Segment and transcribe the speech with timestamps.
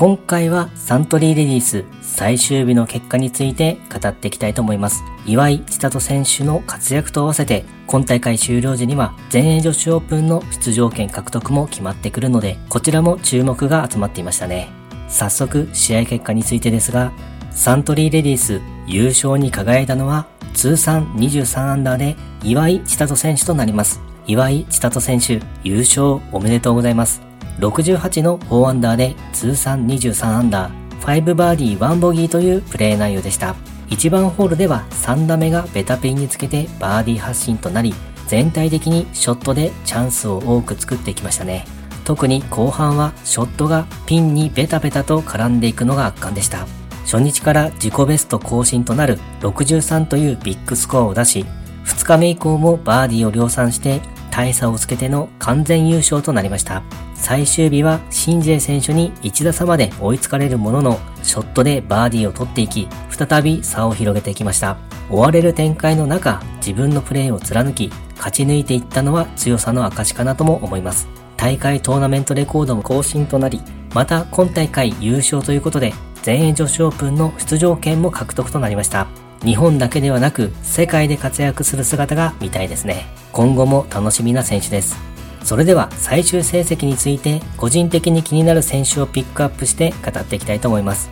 [0.00, 5.04] 今回はサントリーレディース最終日の結果について語っていきたいと思います。
[5.26, 14.70] 岩井千里選手の活躍と合わせて、今大会終了時には全英女子オープンの出場権獲得も決まってくるので、こちらも注目が集まっていましたね。
[15.10, 17.12] 早速、試合結果についてですが、
[17.50, 20.24] サントリーレディース優勝に輝いたのは
[20.54, 24.00] 通算23アンダーで岩井千里選手となります。
[24.26, 27.29] 岩井千里選手優勝おめでとうございます。
[27.60, 33.54] 68の4アンダーで通算23アンダー、5バーディー1ボギーというプレー内容でした。
[33.90, 37.94] 1番ホールでは3打目がベタピンにつけてバーディー発進となり、
[38.26, 41.66] 全体的にショットでチャンスを多く作ってきましたね。
[42.04, 46.66] 特に後半はショットがピンにベタベタと絡んでいくのが圧巻でした。
[47.04, 51.44] 初日から自己ベスト更新となる63というビッグスコアを出し、
[51.84, 56.84] 2日目以降もバーディーを量産して大差をつけての完全優勝となりました。
[57.20, 64.78] 最終日はシンジェ選手に1打差まで追いつかれるものの、ショットでバーディーを取っていき、再び差を広げていきました。
[65.10, 71.08] 追われる展開の中、自分のプレーを貫き、勝ち抜いていったのは強さの証かなとも思います。
[71.36, 73.60] 大会トーナメントレコードも更新となり、
[73.94, 79.06] また今大会優勝ということで、全英女子オープンの出場権も獲得となりました。
[79.44, 83.06] 日本だけではなく世界で活躍する姿が見たいですね。
[83.32, 84.96] 今後も楽しみな選手です。
[85.44, 91.10] それでは最終成績について個人的に気になる選手をピックアップして語っていきたいと思います。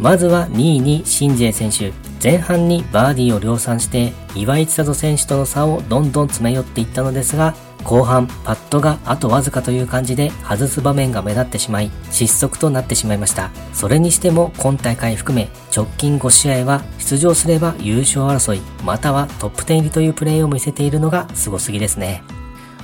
[0.00, 2.08] まずは2位にシンジェ選手。
[2.22, 22.22] 前半にバーディーを量産して岩井千里選手との差をどんどん詰め寄っていったのですが後半パットがあとわずかという感じで外す場面が目立ってしまい失速となってしまいましたそれにしても今大会含め直近5試合は出場すれば優勝争いまたはトップ10入りというプレーを見せているのがすごすぎですね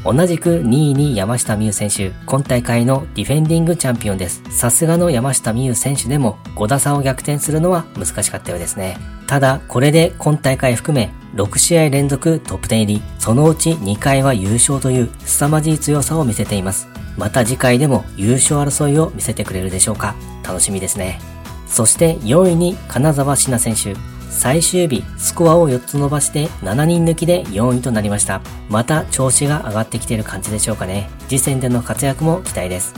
[0.05, 4.43] 同じく2位に山下美夢選手、今大会のディフェンディングチャンピオンです。
[4.51, 8.99] さすがの山下美夢選手でも5打差を逆転するのは難しかったようですね。
[9.27, 16.87] ただ、これで今大会含め6試合連続トップ10入り、そのうち2回は優勝という凄まじい強さを見せています。
[17.17, 20.15] また次回でも優勝争いを見せてくれるでしょうか。
[20.47, 21.19] 楽しみですね。
[21.67, 24.14] そして4位に金沢志奈選手。
[24.37, 28.43] 最終日、スコアを4つ伸ばして7人抜きで4位となりました。
[28.69, 31.09] また調子が上がってきている感じでしょうかね。
[31.29, 32.95] 次戦での活躍も期待です。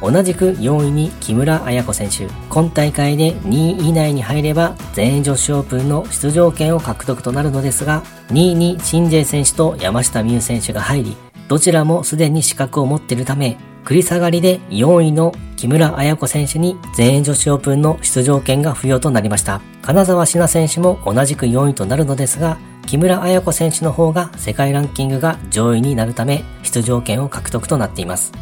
[0.00, 2.28] 同じく4位に木村彩子選手。
[2.48, 11.16] 今大会で2位以内に入れば全英女子オープンの出場権を獲得となるのですが、2位にシンジェ選手と山下美夢選手が入り、
[11.48, 19.60] どちらもすでに資格を持っているため、繰り下がりで4位の木村彩子選手に全英女子オープンの出場権が付与となりました。
[19.82, 28.32] 金沢志奈選手も同じく4位となるのですが、木村彩子選手の方が世界ランキングが上位になるため出場権を獲得となっています。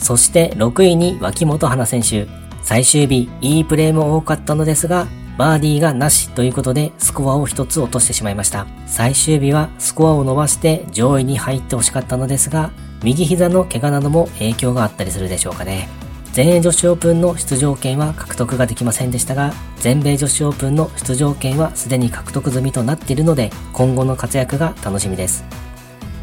[0.00, 2.26] そして6位に脇本花選手。
[2.60, 5.06] 最終日、いいプレーも多かったのですが、
[5.38, 8.66] バーディーがなしということでスコアを一つ落としてしまいました。
[8.88, 12.72] 最終日はスコアを伸ばして上位に入ってほしかったのですが、
[13.04, 15.88] 右膝の怪我なども影響があったりするでしょうかね。
[16.36, 25.46] 全英女子オープンの出場権は獲得ができませんでしたが、全米女子オープンの出場権はすでに獲得済みとなっているので、今後の活躍が楽しみです。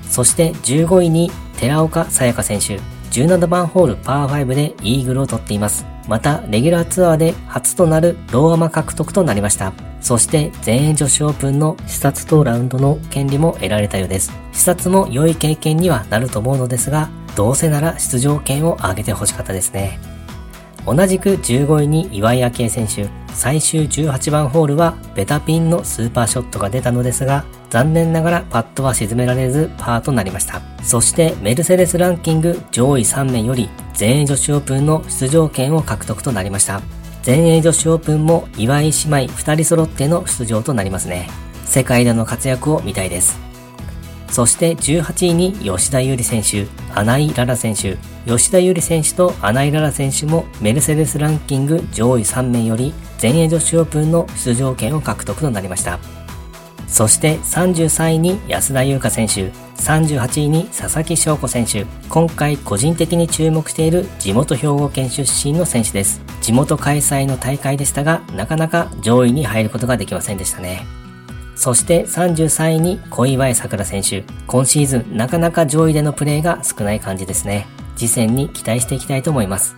[0.07, 2.92] そして15位に寺岡沙耶香選手。
[3.13, 5.85] 17番ホールパー5でイーグルを取っています。
[6.07, 9.71] また、レギュラーツアーで初となるローアマ獲得となりました。
[10.01, 14.33] そして、全英女子オープンの視察とラウンドの権利も得られたようです。
[14.51, 19.99] 視察も良い経験にはなると思うのですが、どうせなら出場権を上げてほしかったですね。
[20.85, 30.61] 同じく15位に岩井明恵選手、最終18番ホールはベタピンのスーパーショットが出たのですが、残念ながらパットは沈められずパーとなりました。
[30.83, 36.81] そしてメルセデスランキング上位3名より全英女子オープンの出場権を獲得となりました。
[37.23, 41.29] 全英女子オープンも岩井姉妹2人揃っての出場となりますね。
[41.65, 43.52] 世界での活躍を見たいです。
[44.29, 55.99] そして18位に吉田優利選手、穴井ララ選手、吉田優利選手と穴井ララ選手もメルセデスランキング上位3名より全英女子オープンの出場権を獲得となりました。
[56.87, 66.21] そして33位に安田優香選手、38位に佐々木翔子選手、今回個人的に注目している地元兵庫県出身の選手です。
[66.41, 71.02] 地元開催の大会でしたが、なかなか上位に入ることができませんでしたね。
[71.55, 74.23] そして33位に小祝さくら選手。
[74.47, 77.67] 今シーズンなかなか上位でのプレーが少ない感じですね。
[77.95, 79.75] 次戦に期待していきたいと思います。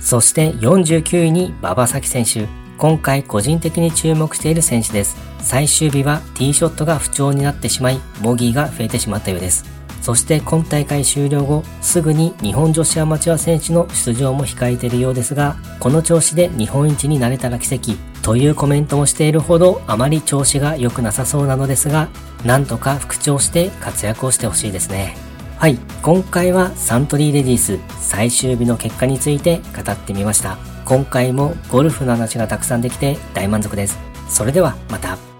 [0.00, 2.46] そして49位に馬場咲選手。
[2.76, 5.16] 今回個人的に注目している選手です。
[5.38, 9.64] 最終日はティーショットが不調になってしまい、ボギーが増えてしまったようです。
[10.04, 22.08] そして今大会終了後、すぐに日本女子アマチュア選手の出場も控えているようですが、この調子で日本一になれたら奇跡というコメントもしているほどあまり調子が良くなさそうなのですが、
[22.44, 25.16] なんとか復調して活躍をしてほしいですね。
[25.56, 30.58] はい、今回はサントリーレディース最終日の結果について語ってみました。
[30.84, 33.98] 今回もゴルフの話がたくさんできて大満足です。
[34.28, 35.33] それではまた。